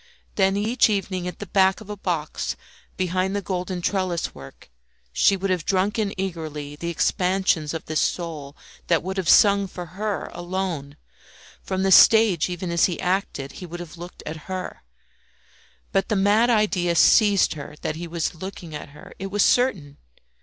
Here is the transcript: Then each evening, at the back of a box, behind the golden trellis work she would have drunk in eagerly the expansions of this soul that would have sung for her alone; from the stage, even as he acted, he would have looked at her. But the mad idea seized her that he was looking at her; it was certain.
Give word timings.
Then 0.33 0.57
each 0.57 0.89
evening, 0.89 1.27
at 1.27 1.37
the 1.37 1.45
back 1.45 1.79
of 1.79 1.87
a 1.87 1.95
box, 1.95 2.55
behind 2.97 3.35
the 3.35 3.41
golden 3.43 3.81
trellis 3.83 4.33
work 4.33 4.71
she 5.13 5.37
would 5.37 5.51
have 5.51 5.63
drunk 5.63 5.99
in 5.99 6.11
eagerly 6.19 6.75
the 6.75 6.89
expansions 6.89 7.71
of 7.71 7.85
this 7.85 7.99
soul 8.01 8.57
that 8.87 9.03
would 9.03 9.17
have 9.17 9.29
sung 9.29 9.67
for 9.67 9.85
her 9.99 10.31
alone; 10.33 10.97
from 11.61 11.83
the 11.83 11.91
stage, 11.91 12.49
even 12.49 12.71
as 12.71 12.85
he 12.85 12.99
acted, 12.99 13.51
he 13.51 13.67
would 13.67 13.79
have 13.79 13.95
looked 13.95 14.23
at 14.25 14.49
her. 14.49 14.81
But 15.91 16.09
the 16.09 16.15
mad 16.15 16.49
idea 16.49 16.95
seized 16.95 17.53
her 17.53 17.75
that 17.83 17.95
he 17.95 18.07
was 18.07 18.33
looking 18.33 18.73
at 18.73 18.89
her; 18.97 19.13
it 19.19 19.27
was 19.27 19.43
certain. 19.45 19.97